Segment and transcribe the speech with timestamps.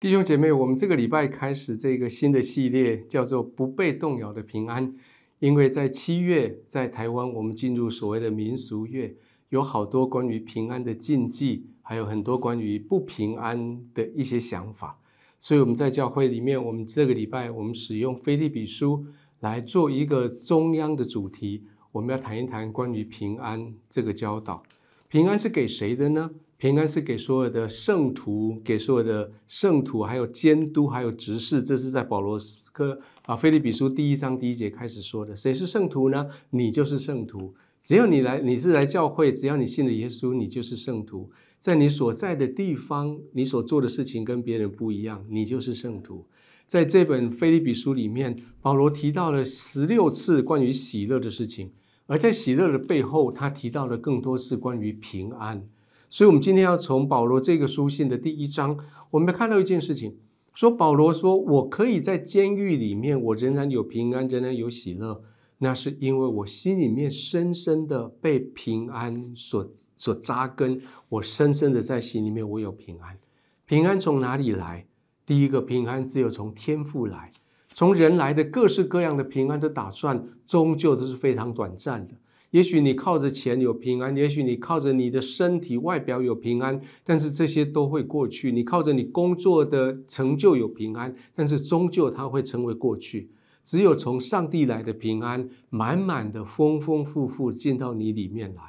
[0.00, 4.94] 弟兄姐妹，我们这个礼拜开始这个新的系列，叫做“不被动摇的平安”。
[5.40, 9.16] 因为在七月，在台湾，我们进入所谓的民俗月，
[9.48, 15.00] 有好多关于平安的禁忌，还有很多关于不平安的一些想法。
[15.40, 18.98] 所以我们在教会里面，我们这个礼拜，我们使用《菲利比书》
[19.40, 21.64] 来做一个中央的主题。
[21.90, 24.62] 我们要谈一谈关于平安这个教导。
[25.08, 26.30] 平安是给谁的呢？
[26.58, 31.62] 平安是给所有的圣徒，给所有的圣徒，还有监督，还有执事。
[31.62, 32.36] 这是在保罗
[32.72, 35.36] 科啊，菲利比书第一章第一节开始说的。
[35.36, 36.26] 谁是圣徒呢？
[36.50, 37.54] 你就是圣徒。
[37.80, 41.30] 只要你来，你是来教会，只要你信了耶稣，你就是圣徒。
[41.60, 46.26] 在你所在的地方，你所做的事情跟别人不一样，你就是圣徒。
[46.66, 51.70] 在这本菲利比书里面，保罗提到了十六次关于喜乐的事情，
[52.06, 55.68] 而在喜乐的背后，他提到的更多是关于平安。
[56.10, 58.76] 所以，我们今天要从保罗这个书信的第一章，
[59.10, 60.16] 我们看到一件事情：
[60.54, 65.22] 说保罗说，我可以在监狱里面，我仍然有平安，仍然有喜乐。
[65.58, 73.18] 那是因为我心里面深深的被平安所所扎根，我深深的在心里面，我有平安。
[73.66, 74.86] 平安从哪里来？
[75.26, 77.30] 第一个平安只有从天赋来，
[77.68, 82.14] 从人来的各式各样的平安的打算，终究都是非常短暂的。
[82.50, 88.50] 也许你靠着钱有平安，也许你靠着你的身体外表有平安，但是这些都会过去。
[88.50, 93.28] 你靠着你工作的成就有平安，但是终究它会成为过去。
[93.64, 98.62] 只有从上帝来的平安，满满的、丰丰富富进到你里面来，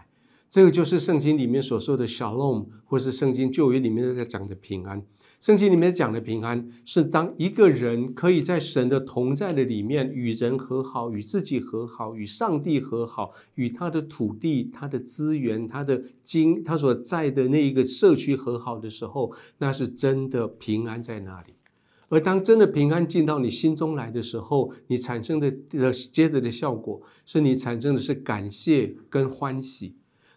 [0.49, 5.01] 这个就是圣经里面所说的 shalom，或是圣经旧约里面在讲的平安。
[5.39, 21.53] 圣经里面讲的平安，是当一个人可以在神的同在的里面与人和好，与自己和好，与上帝和好，与他的土地、他的资源、他的经、他所在的那一个社区和好的时候，那是真的平安在那里。
[22.09, 29.95] 而当真的平安进到你心中来的时候，你产生的的接着的效果，是你产生的是感谢跟欢喜，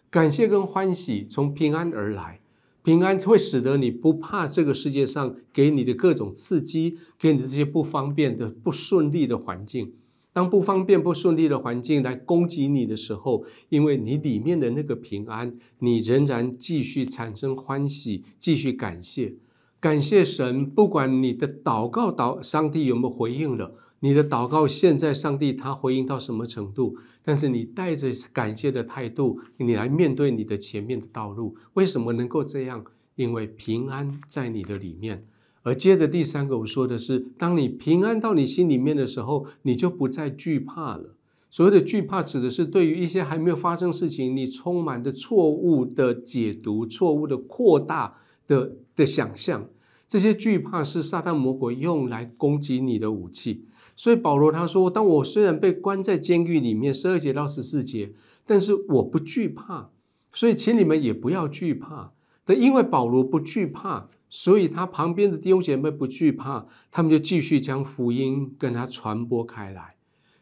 [0.09, 2.39] 感谢跟欢喜从平安而来。
[2.83, 9.93] 平安会使得你不怕这个世界上给你的各种刺激，给你的这些不方便的、不顺利的环境。
[10.33, 19.35] 当不方便、不顺利的环境来攻击你的时候，因为你里面的那个平安，你仍然继续产生欢喜，继续感谢，
[19.79, 20.69] 感谢神。
[20.69, 23.75] 不管你的祷告祷上帝有没有回应了。
[24.03, 26.97] 你的祷告，现在上帝他回应到什么程度？
[27.23, 32.83] 但是你带着感谢的态度，你来面对你的前面的道路，为什么能够这样？
[33.15, 35.25] 因为平安在你的里面。
[35.61, 41.15] 而接着第三个我说的是，当你平安到你心里面的时候，你就不再惧怕了。
[41.49, 49.69] 所谓的惧怕，指的是对于一些还没有发生事情，你充满的错误的解读、错误的扩大的的想象。
[50.09, 53.63] 这些惧怕是撒旦魔鬼用来攻击你的武器。
[53.95, 58.11] 所以保罗他说：“当我虽然被关在监狱里面，十二节到十四节，
[58.45, 59.91] 但是我不惧怕。
[60.31, 62.11] 所以请你们也不要惧怕。
[62.45, 69.95] 的，因为保罗不惧怕，所以他旁边的弟兄姐妹不惧怕，他们就继续将福音跟他传播开来。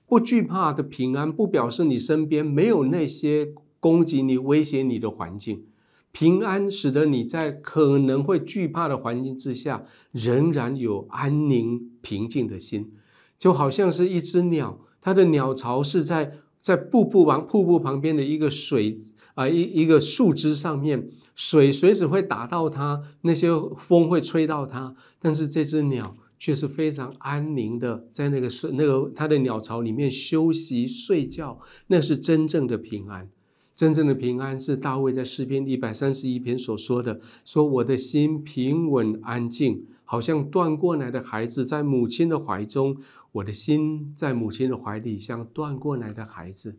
[0.07, 5.66] 不惧怕的平安，不表示你身边没有那些攻击你、威胁你的环境。
[6.13, 12.94] 平安使得你在可能会惧怕的环境之下，仍然有安宁、平静的心。”
[13.41, 19.00] 就好像是一只鸟，它的鸟巢是在在瀑布旁瀑布旁边的一个水
[19.34, 23.50] 啊一一个树枝上面，水随时会打到它，那些
[23.80, 33.28] 风会吹到它，但是这只鸟却是非常安宁的，在那个睡那个它的鸟巢里面休息睡觉，那是真正的平安。
[33.74, 42.97] 真正的平安是大卫在诗篇一百三十一篇所说的：“说我的心平稳安静，好像断过来的孩子在母亲的怀中。”
[43.34, 46.78] 我的心在母亲的怀里，像断过来的孩子。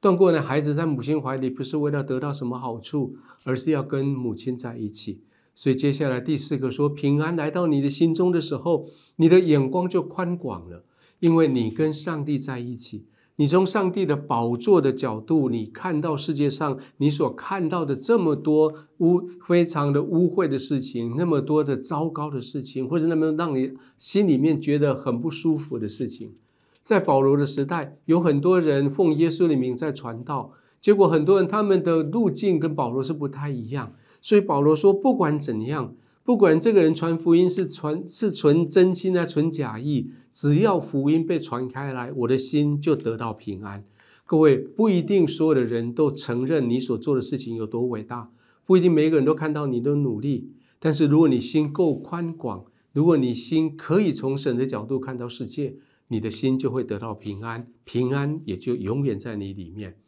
[0.00, 5.22] 断过来的孩子在母亲怀里，不是为了得到什么好处，而是要跟母亲在一起。
[5.54, 8.86] 所以接下来第四个说，平安来到你的心中的时候，
[9.16, 10.84] 你的眼光就宽广了，
[11.20, 13.06] 因为你跟上帝在一起。
[13.36, 26.32] 你从上帝的宝座的角度，你看到世界上你所看到的这么多污、非常的污秽的事情，那么多的糟糕的事情，或者那么让你心里面觉得很不舒服的事情，
[26.84, 35.96] 在保罗的时代，有很多人奉耶稣的名在传道，结果很多人他们的路径跟保罗是不太一样，所以保罗说，不管怎样。
[36.24, 43.84] 不管这个人传福音是传是纯真心啊，纯假意，只要福音被传开来，我的心就得到平安。
[44.24, 48.30] 各位不一定所有的人都承认你所做的事情有多伟大，
[48.64, 50.50] 不一定每个人都看到你的努力。
[50.78, 55.76] 但是如果你心够宽广，如果你心可以从神的角度看到世界，
[56.08, 59.98] 你的心就会得到平安，平安也就永远在你里面。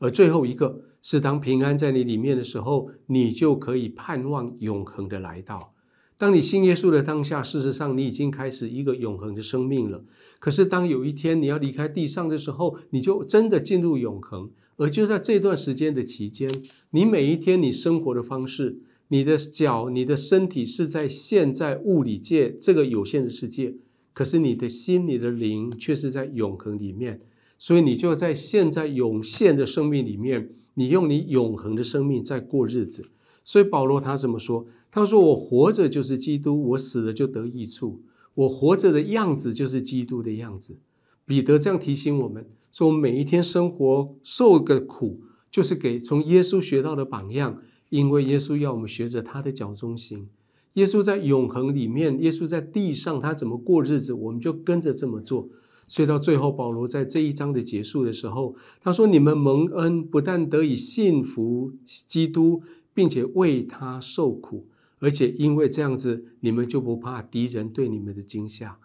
[0.00, 5.72] 而最后一个是，当平安在你里面的时候，你就可以盼望永恒的来到。
[6.18, 10.04] 当你信耶稣的当下，事实上你已经开始一个永恒的生命了。
[10.38, 14.50] 可是当有一天你要离开地上的时候，你就真的进入永恒。
[14.76, 16.50] 而就在这段时间的期间，
[16.90, 23.74] 你每一天你生活的方式，你的脚、你的身体是在现在物理界这个有限的世界，
[24.14, 27.20] 可是你的心、你的灵却是在永恒里面。
[27.60, 33.10] 所以你就在现在有限的生命里面，你用你永恒的生命在过日子。
[33.44, 34.66] 所以保罗他怎么说？
[34.90, 38.00] 他说：“我活着就是基督，我死了就得益处。
[38.34, 40.78] 我活着的样子就是基督的样子。”
[41.26, 45.20] 彼得这样提醒我们说：“我每一天生活受个苦，
[45.50, 47.60] 就是给从耶稣学到的榜样，
[47.90, 50.30] 因为耶稣要我们学着他的脚中心。
[50.74, 55.50] 耶稣在永恒里面，耶稣在地上他怎么过日子，我们就跟着这么做。”
[55.90, 62.62] 所以到最后，保罗在这一章的结束的时候，他说：“你们蒙恩，不但得以信服基督，
[62.94, 64.68] 并且为他受苦，
[65.00, 68.78] 而且因为这样子，你们就不怕敌人对你们的惊吓。”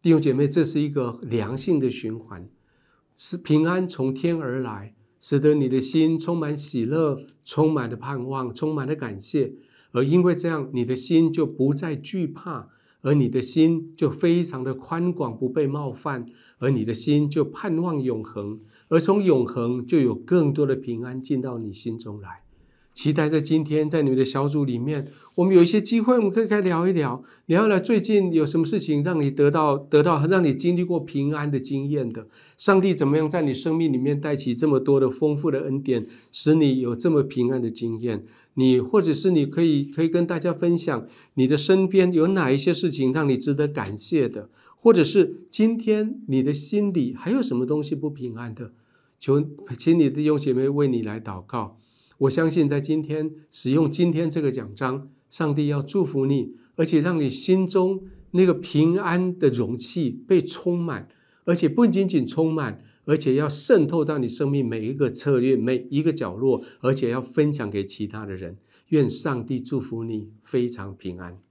[0.00, 2.48] 弟兄姐妹，这是一个良性的循环，
[3.16, 9.54] 是平安从天而来，使得你的心充满喜乐，充满了盼望，充满了感谢，
[9.90, 12.68] 而因为这样，你的心就不再惧怕。
[13.04, 16.24] 而你的心就非常的宽广，不被冒犯；
[16.58, 18.58] 而你的心就盼望永恒，
[18.88, 22.42] 而从永恒就有更多的平安进到你心中来。
[22.94, 32.28] 期待在今天，在你们的小组里面，我们有一些机会，我们可以来聊一聊，聊一聊最近有什么事情让你得到、得到、让你经历过平安的经验的。
[32.56, 38.24] 上帝怎么样在你生命里面带起这么多的丰富的恩典，使你有这么平安的经验？
[38.54, 41.04] 你或者是你可以可以跟大家分享，
[41.34, 48.72] 你的身边有哪一些事情让你值得感谢的，或者是今天你的心里还有什么东西不平安的？
[49.18, 49.42] 求
[49.76, 51.80] 请你的弟兄姐妹为你来祷告。
[52.18, 61.08] 我相信，在今天使用今天这个奖章，上帝要祝福你，而且让你心中那个平安的容器被充满，
[61.44, 68.56] 而且不仅仅充满，而且要渗透到你生命每一个策略、每一个角落，而且要分享给其他的人。
[68.88, 71.43] 愿上帝祝福你，非常平安。